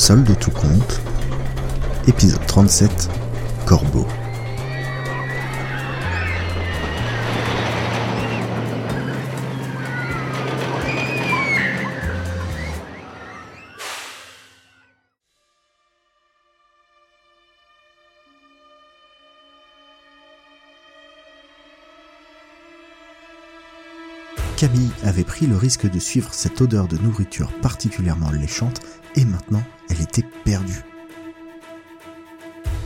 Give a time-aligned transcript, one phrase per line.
[0.00, 0.98] Solde tout compte,
[2.08, 3.10] épisode 37,
[3.66, 4.06] Corbeau.
[24.56, 28.80] Camille avait pris le risque de suivre cette odeur de nourriture particulièrement léchante
[29.14, 30.84] et maintenant elle était perdue.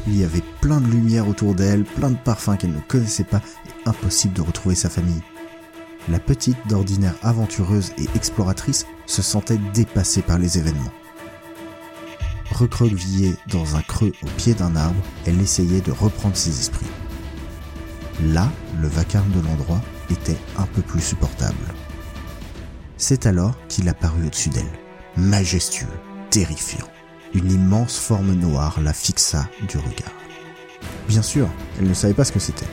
[0.07, 3.41] Il y avait plein de lumière autour d'elle, plein de parfums qu'elle ne connaissait pas
[3.67, 5.23] et impossible de retrouver sa famille.
[6.11, 10.93] La petite, d'ordinaire aventureuse et exploratrice, se sentait dépassée par les événements.
[12.53, 16.87] Recroquevillée dans un creux au pied d'un arbre, elle essayait de reprendre ses esprits.
[18.23, 18.51] Là,
[18.81, 21.75] le vacarme de l'endroit était un peu plus supportable.
[22.99, 24.65] C'est alors qu'il apparut au-dessus d'elle,
[25.17, 25.89] majestueux,
[26.31, 26.87] terrifiant.
[27.35, 30.15] Une immense forme noire la fixa du regard.
[31.09, 32.69] Bien sûr, elle ne savait pas ce que c'était.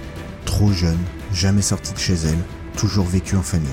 [0.45, 0.99] Trop jeune,
[1.33, 2.43] jamais sortie de chez elle,
[2.77, 3.69] toujours vécue en famille.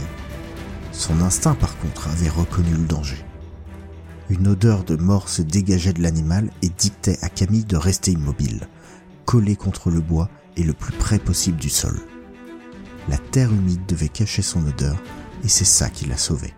[0.93, 3.23] Son instinct, par contre, avait reconnu le danger.
[4.31, 8.67] Une odeur de mort se dégageait de l'animal et dictait à Camille de rester immobile,
[9.25, 12.01] collée contre le bois et le plus près possible du sol.
[13.09, 14.97] La terre humide devait cacher son odeur
[15.45, 16.55] et c'est ça qui l'a sauvée.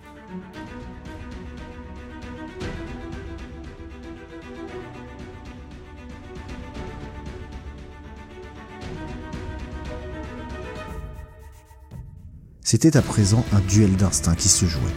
[12.70, 14.94] C'était à présent un duel d'instinct qui se jouait.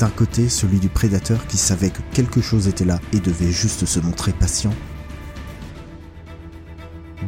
[0.00, 3.86] D'un côté, celui du prédateur qui savait que quelque chose était là et devait juste
[3.86, 4.74] se montrer patient.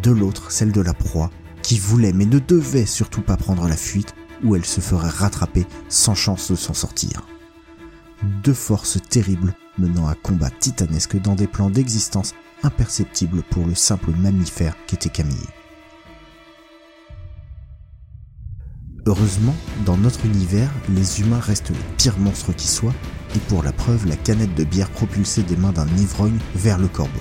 [0.03, 1.31] De l'autre, celle de la proie
[1.63, 5.65] qui voulait mais ne devait surtout pas prendre la fuite ou elle se ferait rattraper
[5.89, 7.29] sans chance de s'en sortir.
[8.43, 12.35] Deux forces terribles menant à combat titanesque dans des plans d'existence
[12.65, 15.53] imperceptibles pour le simple mammifère qu'était Camille.
[19.07, 19.55] Heureusement,
[19.85, 22.95] dans notre univers, les humains restent les pires monstres qui soient,
[23.37, 26.89] et pour la preuve, la canette de bière propulsée des mains d'un ivrogne vers le
[26.89, 27.21] corbeau.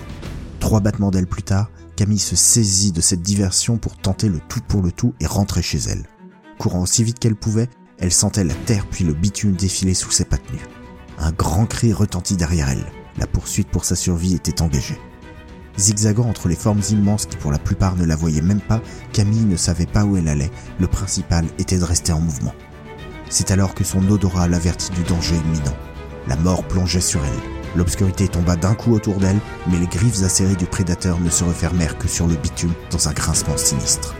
[0.60, 4.62] Trois battements d'ailes plus tard, Camille se saisit de cette diversion pour tenter le tout
[4.68, 6.08] pour le tout et rentrer chez elle.
[6.58, 7.70] Courant aussi vite qu'elle pouvait,
[8.00, 10.68] elle sentait la terre puis le bitume défiler sous ses pattes nues.
[11.20, 12.86] Un grand cri retentit derrière elle.
[13.18, 14.98] La poursuite pour sa survie était engagée.
[15.78, 19.46] Zigzagant entre les formes immenses qui pour la plupart ne la voyaient même pas, Camille
[19.46, 22.54] ne savait pas où elle allait, le principal était de rester en mouvement.
[23.30, 25.76] C'est alors que son odorat l'avertit du danger imminent.
[26.28, 27.76] La mort plongeait sur elle.
[27.76, 31.98] L'obscurité tomba d'un coup autour d'elle, mais les griffes acérées du prédateur ne se refermèrent
[31.98, 34.16] que sur le bitume dans un grincement sinistre.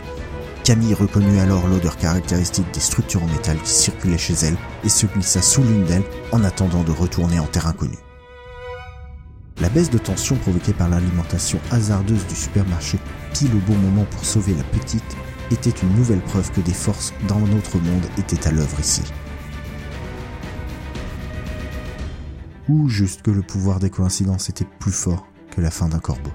[0.64, 5.06] Camille reconnut alors l'odeur caractéristique des structures en métal qui circulaient chez elle et se
[5.06, 8.03] glissa sous l'une d'elles en attendant de retourner en terre inconnue.
[9.60, 12.98] La baisse de tension provoquée par l'alimentation hasardeuse du supermarché,
[13.32, 15.16] pile au bon moment pour sauver la petite,
[15.50, 19.02] était une nouvelle preuve que des forces dans notre monde étaient à l'œuvre ici.
[22.68, 26.32] ou juste que le pouvoir des coïncidences était plus fort que la fin d'un corbeau.